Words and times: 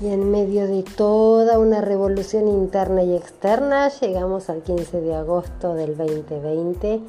Y 0.00 0.08
en 0.08 0.30
medio 0.30 0.68
de 0.68 0.84
toda 0.84 1.58
una 1.58 1.80
revolución 1.80 2.46
interna 2.46 3.02
y 3.02 3.16
externa, 3.16 3.88
llegamos 3.88 4.48
al 4.48 4.62
15 4.62 5.00
de 5.00 5.14
agosto 5.16 5.74
del 5.74 5.96
2020, 5.96 7.00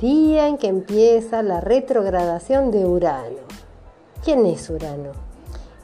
día 0.00 0.48
en 0.48 0.58
que 0.58 0.66
empieza 0.66 1.42
la 1.42 1.60
retrogradación 1.60 2.72
de 2.72 2.84
Urano. 2.86 3.38
¿Quién 4.24 4.46
es 4.46 4.68
Urano? 4.68 5.12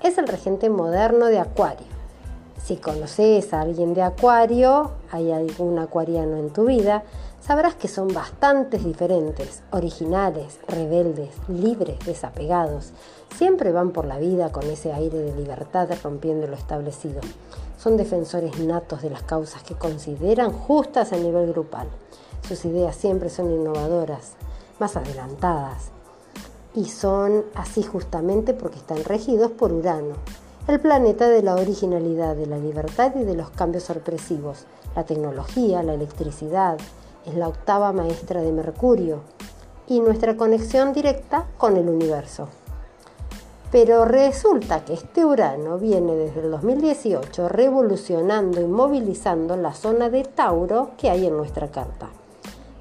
Es 0.03 0.19
el 0.19 0.27
regente 0.27 0.69
moderno 0.71 1.27
de 1.27 1.39
Acuario. 1.39 1.94
Si 2.65 2.77
conoces 2.77 3.53
a 3.53 3.61
alguien 3.61 3.93
de 3.93 4.01
Acuario, 4.01 4.93
hay 5.11 5.31
algún 5.33 5.79
acuariano 5.79 6.39
en 6.39 6.49
tu 6.49 6.65
vida, 6.65 7.03
sabrás 7.47 7.75
que 7.75 7.89
son 7.89 8.09
bastantes 8.09 8.83
diferentes, 8.83 9.63
originales, 9.71 10.59
rebeldes, 10.67 11.29
libres, 11.47 11.99
desapegados. 12.07 12.93
Siempre 13.37 13.71
van 13.71 13.91
por 13.91 14.07
la 14.07 14.19
vida 14.19 14.51
con 14.51 14.65
ese 14.65 14.95
aire 14.95 15.19
de 15.19 15.37
libertad 15.37 15.91
rompiendo 16.03 16.47
lo 16.47 16.57
establecido. 16.57 17.21
Son 17.79 17.99
defensores 17.99 18.59
natos 18.59 19.03
de 19.03 19.11
las 19.11 19.25
causas 19.25 19.63
que 19.63 19.75
consideran 19.75 20.51
justas 20.51 21.13
a 21.13 21.19
nivel 21.19 21.53
grupal. 21.53 21.89
Sus 22.49 22.65
ideas 22.65 22.97
siempre 22.97 23.29
son 23.29 23.51
innovadoras, 23.53 24.37
más 24.79 24.97
adelantadas. 24.97 25.91
Y 26.75 26.87
son 26.87 27.45
así 27.55 27.83
justamente 27.83 28.55
porque 28.55 28.79
están 28.79 29.05
regidos 29.05 29.51
por 29.51 29.71
Urano, 29.71 30.15
el 30.67 30.81
planeta 30.81 31.29
de 31.29 31.43
la 31.43 31.57
originalidad, 31.57 32.37
de 32.37 32.47
la 32.47 32.57
libertad 32.57 33.13
y 33.17 33.25
de 33.25 33.35
los 33.35 33.51
cambios 33.51 33.85
sorpresivos, 33.85 34.65
la 34.97 35.05
tecnología, 35.05 35.83
la 35.83 35.93
electricidad, 35.93 36.79
es 37.27 37.35
la 37.35 37.49
octava 37.49 37.93
maestra 37.93 38.41
de 38.41 38.51
Mercurio 38.51 39.21
y 39.87 40.01
nuestra 40.01 40.39
conexión 40.39 40.95
directa 40.95 41.47
con 41.59 41.77
el 41.77 41.91
universo. 41.91 42.49
Pero 43.71 44.07
resulta 44.07 44.85
que 44.87 44.95
este 44.95 45.27
Urano 45.27 45.79
viene 45.79 46.15
desde 46.15 46.41
el 46.41 46.51
2018 46.51 47.49
revolucionando 47.49 48.63
y 48.63 48.67
movilizando 48.67 49.57
la 49.57 49.75
zona 49.75 50.09
de 50.09 50.25
Tauro 50.25 50.93
que 50.97 51.11
hay 51.11 51.27
en 51.27 51.37
nuestra 51.37 51.71
carta. 51.71 52.09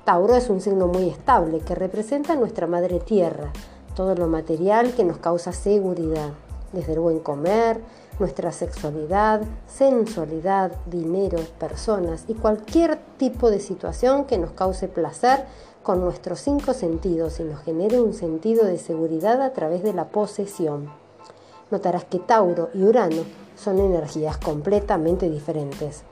Tauro 0.06 0.36
es 0.36 0.50
un 0.50 0.62
signo 0.62 0.88
muy 0.88 1.10
estable 1.10 1.60
que 1.60 1.76
representa 1.76 2.36
nuestra 2.36 2.66
madre 2.66 3.00
tierra, 3.00 3.52
todo 3.94 4.16
lo 4.16 4.28
material 4.28 4.94
que 4.94 5.04
nos 5.04 5.18
causa 5.18 5.52
seguridad, 5.52 6.32
desde 6.74 6.94
el 6.94 7.00
buen 7.00 7.20
comer, 7.20 7.80
nuestra 8.20 8.52
sexualidad, 8.52 9.42
sensualidad, 9.68 10.74
dinero, 10.86 11.40
personas 11.60 12.26
y 12.28 12.34
cualquier 12.34 13.00
tipo 13.18 13.50
de 13.50 13.60
situación 13.60 14.26
que 14.26 14.38
nos 14.38 14.52
cause 14.52 14.88
placer 14.88 15.46
con 15.84 16.02
nuestros 16.02 16.40
cinco 16.40 16.74
sentidos 16.74 17.40
y 17.40 17.44
nos 17.44 17.62
genere 17.62 18.02
un 18.02 18.14
sentido 18.14 18.66
de 18.66 18.78
seguridad 18.78 19.42
a 19.42 19.54
través 19.54 19.84
de 19.84 19.94
la 19.94 20.10
posesión. 20.10 20.90
Notarás 21.72 22.06
que 22.06 22.20
Tauro 22.20 22.70
y 22.74 22.84
Urano 22.84 23.24
son 23.56 23.80
energías 23.80 24.38
completamente 24.38 25.30
diferentes. 25.30 26.04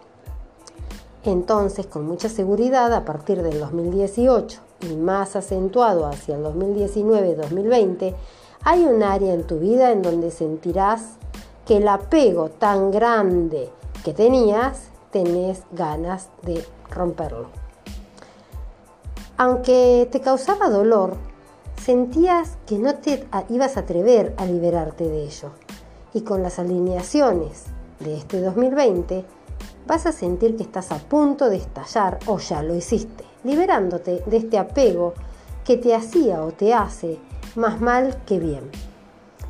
Entonces, 1.23 1.85
con 1.85 2.05
mucha 2.05 2.29
seguridad, 2.29 2.91
a 2.93 3.05
partir 3.05 3.43
del 3.43 3.59
2018 3.59 4.59
y 4.89 4.95
más 4.95 5.35
acentuado 5.35 6.07
hacia 6.07 6.35
el 6.35 6.43
2019-2020, 6.43 8.15
hay 8.63 8.83
un 8.83 9.01
área 9.03 9.33
en 9.33 9.43
tu 9.45 9.59
vida 9.59 9.91
en 9.91 10.01
donde 10.01 10.31
sentirás 10.31 11.17
que 11.65 11.77
el 11.77 11.87
apego 11.87 12.49
tan 12.49 12.91
grande 12.91 13.69
que 14.03 14.13
tenías, 14.13 14.89
tenés 15.11 15.63
ganas 15.71 16.29
de 16.43 16.63
romperlo. 16.89 17.47
Aunque 19.37 20.07
te 20.11 20.21
causaba 20.21 20.69
dolor, 20.69 21.15
sentías 21.81 22.57
que 22.67 22.77
no 22.77 22.95
te 22.95 23.25
ibas 23.49 23.77
a 23.77 23.81
atrever 23.81 24.33
a 24.37 24.45
liberarte 24.45 25.07
de 25.07 25.23
ello. 25.23 25.49
Y 26.13 26.21
con 26.21 26.43
las 26.43 26.59
alineaciones 26.59 27.63
de 28.00 28.17
este 28.17 28.41
2020, 28.41 29.25
vas 29.88 30.05
a 30.05 30.11
sentir 30.11 30.55
que 30.55 30.63
estás 30.63 30.91
a 30.91 30.97
punto 30.97 31.50
de 31.50 31.57
estallar 31.57 32.19
o 32.27 32.38
ya 32.38 32.61
lo 32.61 32.75
hiciste, 32.75 33.23
liberándote 33.44 34.23
de 34.25 34.38
este 34.38 34.59
apego 34.59 35.13
que 35.63 35.77
te 35.77 35.95
hacía 35.95 36.44
o 36.44 36.51
te 36.51 36.73
hace 36.73 37.17
más 37.56 37.81
mal 37.81 38.16
que 38.25 38.39
bien. 38.39 38.69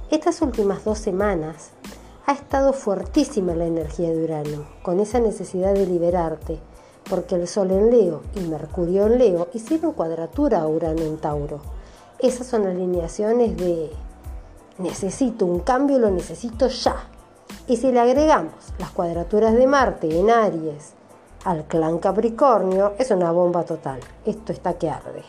Estas 0.09 0.41
últimas 0.41 0.83
dos 0.83 0.97
semanas 0.97 1.71
ha 2.25 2.33
estado 2.33 2.73
fuertísima 2.73 3.53
la 3.53 3.65
energía 3.65 4.09
de 4.09 4.23
Urano, 4.23 4.65
con 4.81 4.99
esa 4.99 5.19
necesidad 5.19 5.73
de 5.73 5.85
liberarte, 5.85 6.59
porque 7.09 7.35
el 7.35 7.47
Sol 7.47 7.71
en 7.71 7.91
Leo 7.91 8.21
y 8.35 8.41
Mercurio 8.41 9.05
en 9.05 9.19
Leo 9.19 9.49
hicieron 9.53 9.93
cuadratura 9.93 10.61
a 10.61 10.67
Urano 10.67 11.01
en 11.01 11.17
Tauro. 11.17 11.61
Esas 12.17 12.47
son 12.47 12.65
alineaciones 12.65 13.55
de 13.57 13.91
necesito 14.79 15.45
un 15.45 15.59
cambio, 15.59 15.99
lo 15.99 16.09
necesito 16.09 16.67
ya. 16.67 16.95
Y 17.67 17.77
si 17.77 17.91
le 17.91 17.99
agregamos 17.99 18.53
las 18.79 18.91
cuadraturas 18.91 19.53
de 19.53 19.67
Marte 19.67 20.19
en 20.19 20.31
Aries 20.31 20.93
al 21.43 21.65
clan 21.65 21.99
Capricornio, 21.99 22.93
es 22.97 23.11
una 23.11 23.31
bomba 23.31 23.63
total. 23.63 23.99
Esto 24.25 24.53
está 24.53 24.73
que 24.73 24.89
arde. 24.89 25.23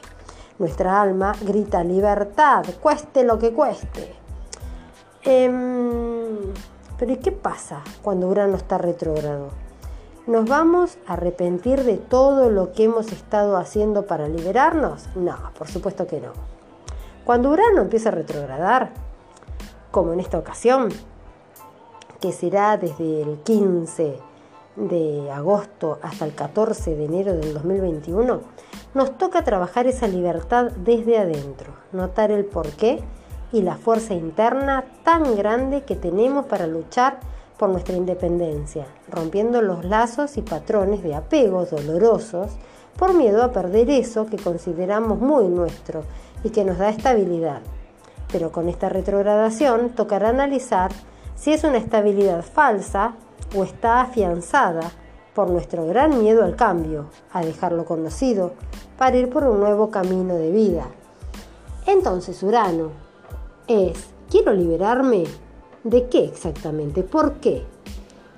Nuestra 0.59 1.01
alma 1.01 1.33
grita 1.43 1.83
libertad, 1.83 2.65
cueste 2.81 3.25
lo 3.25 3.39
que 3.39 3.53
cueste. 3.53 4.15
Em, 5.23 6.37
pero 6.99 7.13
¿y 7.13 7.17
qué 7.17 7.33
pasa 7.33 7.83
cuando 8.03 8.29
Urano 8.29 8.57
está 8.57 8.79
retrógrado? 8.79 9.49
¿Nos 10.27 10.49
vamos 10.49 10.99
a 11.07 11.15
arrepentir 11.15 11.83
de 11.85 11.97
todo 11.97 12.49
lo 12.49 12.73
que 12.73 12.85
hemos 12.85 13.11
estado 13.11 13.57
haciendo 13.57 14.07
para 14.07 14.29
liberarnos? 14.29 15.09
No, 15.17 15.37
por 15.59 15.69
supuesto 15.69 16.07
que 16.07 16.21
no. 16.21 16.33
Cuando 17.25 17.51
Urano 17.51 17.83
empieza 17.83 18.11
a 18.11 18.13
retrogradar, 18.13 18.93
como 19.91 20.13
en 20.13 20.21
esta 20.21 20.39
ocasión, 20.39 20.91
que 22.21 22.33
será 22.33 22.77
desde 22.77 23.23
el 23.23 23.39
15 23.39 24.31
de 24.77 25.31
agosto 25.31 25.99
hasta 26.03 26.25
el 26.25 26.34
14 26.34 26.94
de 26.94 27.05
enero 27.05 27.34
del 27.34 27.55
2021, 27.55 28.41
nos 28.94 29.19
toca 29.19 29.44
trabajar 29.44 29.87
esa 29.87 30.09
libertad 30.09 30.71
desde 30.77 31.19
adentro, 31.19 31.75
notar 31.93 32.31
el 32.31 32.44
porqué 32.44 33.03
y 33.53 33.62
la 33.62 33.77
fuerza 33.77 34.15
interna 34.15 34.84
tan 35.05 35.37
grande 35.37 35.83
que 35.83 35.97
tenemos 35.97 36.47
para 36.47 36.66
luchar 36.66 37.21
por 37.59 37.69
nuestra 37.69 37.94
independencia, 37.94 38.87
rompiendo 39.09 39.60
los 39.60 39.84
lazos 39.84 40.37
y 40.37 40.43
patrones 40.43 41.03
de 41.03 41.15
apegos 41.15 41.71
dolorosos 41.71 42.50
por 42.97 43.15
miedo 43.15 43.43
a 43.43 43.53
perder 43.53 43.91
eso 43.91 44.27
que 44.27 44.37
consideramos 44.37 45.19
muy 45.21 45.49
nuestro 45.49 46.03
y 46.44 46.50
que 46.50 46.65
nos 46.65 46.78
da 46.78 46.89
estabilidad. 46.89 47.60
Pero 48.33 48.50
con 48.50 48.69
esta 48.69 48.89
retrogradación 48.89 49.91
tocará 49.91 50.31
analizar 50.31 50.91
si 51.37 51.53
es 51.53 51.65
una 51.65 51.78
estabilidad 51.78 52.43
falsa 52.43 53.15
o 53.55 53.65
está 53.65 54.03
afianzada 54.03 54.91
por 55.35 55.51
nuestro 55.51 55.87
gran 55.87 56.21
miedo 56.21 56.45
al 56.45 56.57
cambio, 56.57 57.07
a 57.33 57.45
dejar 57.45 57.73
lo 57.73 57.85
conocido, 57.85 58.53
para 58.99 59.17
ir 59.17 59.31
por 59.31 59.45
un 59.45 59.61
nuevo 59.61 59.91
camino 59.91 60.35
de 60.35 60.51
vida. 60.51 60.87
Entonces 61.87 62.43
Urano 62.43 62.91
es, 63.67 64.09
quiero 64.31 64.53
liberarme 64.53 65.25
de 65.85 66.09
qué 66.09 66.25
exactamente, 66.25 67.03
por 67.03 67.35
qué, 67.35 67.65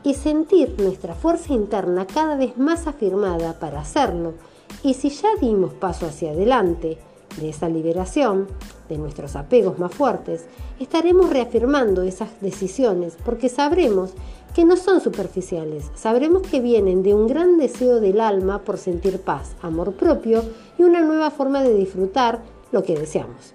y 0.02 0.14
sentir 0.14 0.74
nuestra 0.78 1.14
fuerza 1.14 1.52
interna 1.52 2.06
cada 2.06 2.36
vez 2.36 2.56
más 2.56 2.86
afirmada 2.86 3.58
para 3.58 3.80
hacerlo, 3.80 4.34
y 4.82 4.94
si 4.94 5.10
ya 5.10 5.28
dimos 5.40 5.72
paso 5.74 6.06
hacia 6.06 6.30
adelante 6.30 6.98
de 7.38 7.48
esa 7.48 7.68
liberación, 7.68 8.46
de 8.88 8.98
nuestros 8.98 9.34
apegos 9.34 9.78
más 9.78 9.92
fuertes, 9.92 10.46
estaremos 10.78 11.30
reafirmando 11.30 12.02
esas 12.02 12.40
decisiones 12.40 13.16
porque 13.24 13.48
sabremos 13.48 14.12
que 14.54 14.64
no 14.64 14.76
son 14.76 15.00
superficiales, 15.00 15.90
sabremos 15.94 16.42
que 16.42 16.60
vienen 16.60 17.02
de 17.02 17.12
un 17.12 17.26
gran 17.26 17.58
deseo 17.58 18.00
del 18.00 18.20
alma 18.20 18.62
por 18.62 18.78
sentir 18.78 19.20
paz, 19.20 19.56
amor 19.60 19.94
propio 19.94 20.44
y 20.78 20.84
una 20.84 21.02
nueva 21.02 21.32
forma 21.32 21.62
de 21.64 21.74
disfrutar 21.74 22.42
lo 22.70 22.84
que 22.84 22.96
deseamos. 22.96 23.54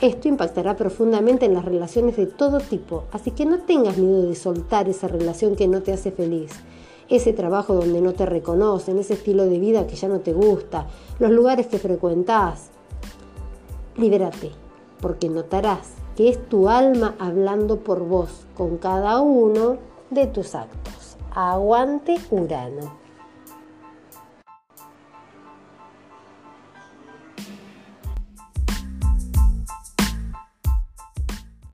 Esto 0.00 0.26
impactará 0.28 0.76
profundamente 0.76 1.46
en 1.46 1.54
las 1.54 1.64
relaciones 1.64 2.16
de 2.16 2.26
todo 2.26 2.58
tipo, 2.58 3.04
así 3.12 3.30
que 3.30 3.46
no 3.46 3.60
tengas 3.60 3.98
miedo 3.98 4.22
de 4.22 4.34
soltar 4.34 4.88
esa 4.88 5.06
relación 5.06 5.54
que 5.54 5.68
no 5.68 5.82
te 5.82 5.92
hace 5.92 6.10
feliz, 6.10 6.50
ese 7.08 7.32
trabajo 7.32 7.74
donde 7.74 8.00
no 8.00 8.12
te 8.12 8.26
reconocen, 8.26 8.98
ese 8.98 9.14
estilo 9.14 9.44
de 9.44 9.60
vida 9.60 9.86
que 9.86 9.94
ya 9.94 10.08
no 10.08 10.20
te 10.20 10.32
gusta, 10.32 10.88
los 11.20 11.30
lugares 11.30 11.68
que 11.68 11.78
frecuentás. 11.78 12.70
Libérate, 13.96 14.50
porque 15.00 15.28
notarás 15.28 15.94
que 16.16 16.28
es 16.30 16.48
tu 16.48 16.68
alma 16.68 17.14
hablando 17.18 17.78
por 17.78 18.00
vos 18.00 18.46
con 18.56 18.78
cada 18.78 19.20
uno 19.20 19.78
de 20.10 20.26
tus 20.26 20.54
actos. 20.54 21.16
Aguante 21.34 22.16
Urano. 22.30 23.05